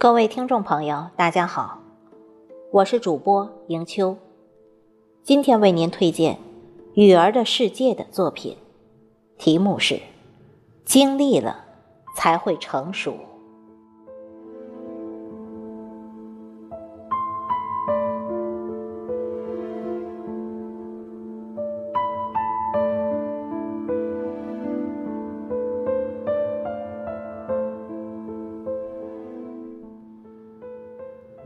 [0.00, 1.80] 各位听众朋友，大家好，
[2.70, 4.16] 我是主播迎秋，
[5.24, 6.34] 今天为您推荐
[6.94, 8.56] 《雨儿的世界》的作品，
[9.38, 10.00] 题目是
[10.86, 11.64] “经历了
[12.14, 13.16] 才会成熟”。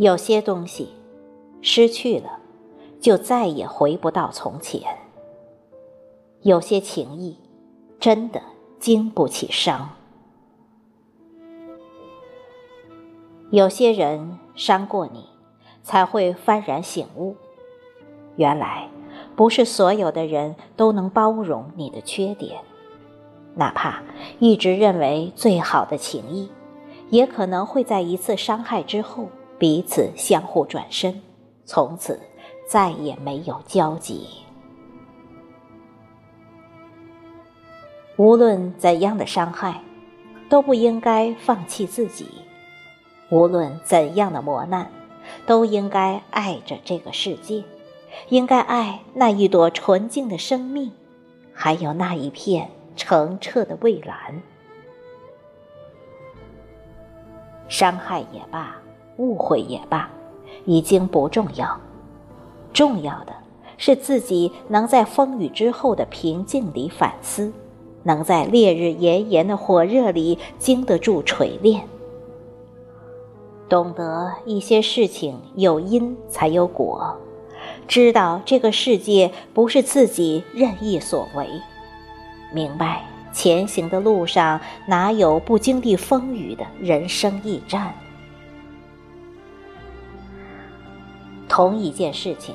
[0.03, 0.89] 有些东西
[1.61, 2.41] 失去了，
[3.01, 4.83] 就再也回不到从前。
[6.41, 7.39] 有些情谊
[8.01, 8.43] 真的
[8.81, 9.91] 经不起伤。
[13.53, 15.25] 有些人伤过你，
[15.85, 17.37] 才会幡然醒悟，
[18.35, 18.89] 原来
[19.37, 22.59] 不是所有的人都能包容你的缺点，
[23.55, 24.03] 哪怕
[24.41, 26.51] 一直认为最好的情谊，
[27.09, 29.29] 也可能会在一次伤害之后。
[29.63, 31.23] 彼此相互转身，
[31.65, 32.19] 从此
[32.67, 34.27] 再也没有交集。
[38.17, 39.81] 无论怎样的伤害，
[40.49, 42.25] 都不应该放弃自己；
[43.31, 44.91] 无论怎样的磨难，
[45.47, 47.63] 都应该爱着这个世界，
[48.31, 50.91] 应该爱那一朵纯净的生命，
[51.55, 54.43] 还有那一片澄澈的蔚蓝。
[57.69, 58.82] 伤害也罢。
[59.23, 60.11] 误会也罢，
[60.65, 61.81] 已经不重要。
[62.73, 63.33] 重要的
[63.79, 67.53] 是自己能在风雨之后的平静里反思，
[68.03, 71.83] 能在烈日炎炎的火热里经得住锤炼，
[73.69, 77.17] 懂得一些事情有因才有果，
[77.87, 81.47] 知道这个世界不是自己任意所为，
[82.53, 87.95] 明白前行的路上哪有不经历风雨的人生驿站。
[91.53, 92.55] 同一件事情，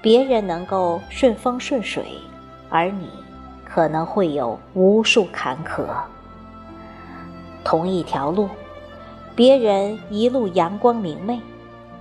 [0.00, 2.02] 别人能够顺风顺水，
[2.70, 3.06] 而你
[3.62, 5.84] 可能会有无数坎坷。
[7.62, 8.48] 同一条路，
[9.36, 11.38] 别人一路阳光明媚，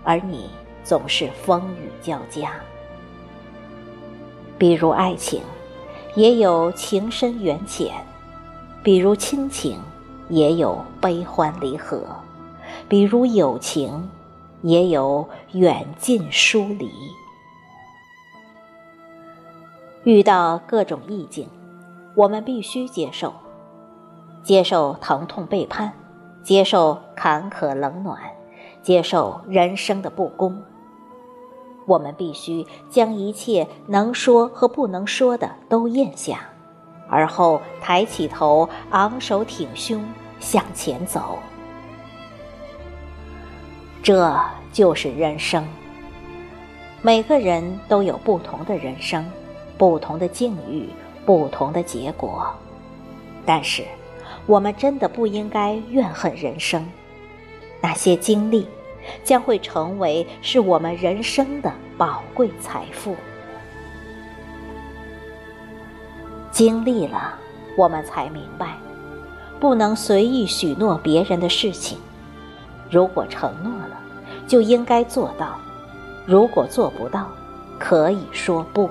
[0.06, 0.50] 而你
[0.86, 2.53] 总是风雨交加。
[4.58, 5.41] 比如爱情，
[6.16, 7.90] 也有情深缘浅；
[8.81, 9.78] 比如亲情，
[10.30, 11.97] 也有悲欢离合；
[12.88, 14.09] 比如友情。
[14.61, 16.91] 也有远近疏离，
[20.03, 21.47] 遇到各种意境，
[22.16, 23.33] 我们必须接受，
[24.44, 25.91] 接受疼痛背叛，
[26.44, 28.19] 接受坎坷冷暖，
[28.83, 30.61] 接受人生的不公。
[31.88, 36.39] 我们必须将一切能说和不能说的都咽下，
[37.09, 40.03] 而后抬起头，昂首挺胸
[40.39, 41.39] 向前走。
[44.03, 44.35] 这
[44.73, 45.63] 就是人生。
[47.03, 49.25] 每个人都有不同的人生，
[49.78, 50.89] 不同的境遇，
[51.25, 52.51] 不同的结果。
[53.45, 53.84] 但是，
[54.45, 56.88] 我们真的不应该怨恨人生。
[57.79, 58.67] 那些经历，
[59.23, 63.16] 将会成为是我们人生的宝贵财富。
[66.51, 67.35] 经历了，
[67.75, 68.75] 我们才明白，
[69.59, 71.97] 不能随意许诺别人的事情。
[72.91, 73.97] 如果承诺了，
[74.46, 75.57] 就应该做到；
[76.25, 77.29] 如果做不到，
[77.79, 78.90] 可以说不。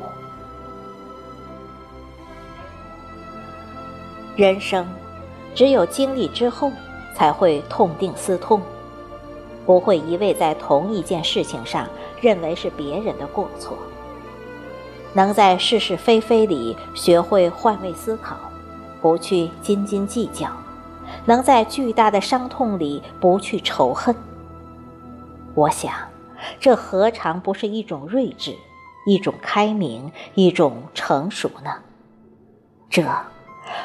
[4.36, 4.86] 人生
[5.54, 6.72] 只有经历之后，
[7.14, 8.62] 才会痛定思痛，
[9.66, 11.86] 不会一味在同一件事情上
[12.22, 13.76] 认为是别人的过错。
[15.12, 18.36] 能在是是非非里学会换位思考，
[19.02, 20.48] 不去斤斤计较。
[21.26, 24.14] 能在巨大的伤痛里不去仇恨，
[25.54, 25.92] 我想，
[26.58, 28.56] 这何尝不是一种睿智，
[29.06, 31.82] 一种开明，一种成熟呢？
[32.88, 33.04] 这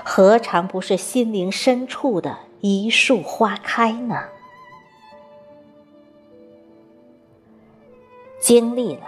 [0.03, 4.23] 何尝不是心灵深处的一束花开呢？
[8.39, 9.05] 经历了，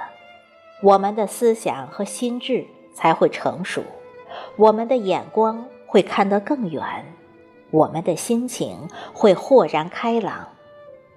[0.82, 3.84] 我们的思想和心智才会成熟，
[4.56, 7.06] 我们的眼光会看得更远。
[7.72, 10.48] 我们的心情会豁然开朗，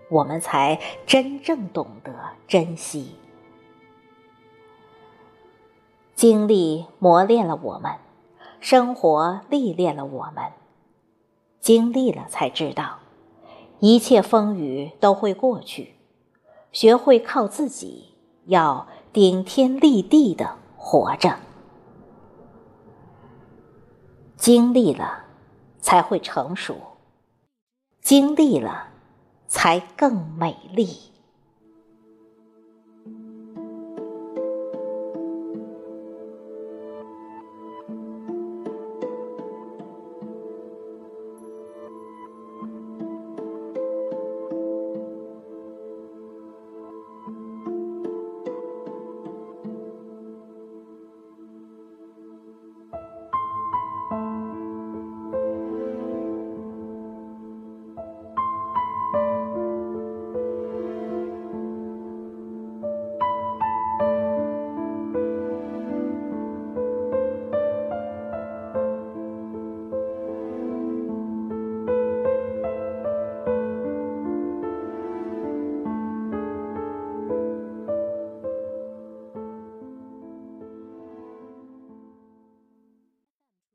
[0.08, 2.12] 我们才真正懂得
[2.48, 3.14] 珍惜。
[6.14, 7.92] 经历磨练了我们，
[8.60, 10.44] 生活历练了我们，
[11.60, 12.98] 经历了才知道，
[13.78, 15.94] 一切风雨都会过去。
[16.72, 18.14] 学会靠自己，
[18.46, 21.36] 要顶天立地的活着。
[24.36, 25.29] 经历了。
[25.80, 26.76] 才会成熟，
[28.02, 28.88] 经历了，
[29.48, 30.96] 才更美丽。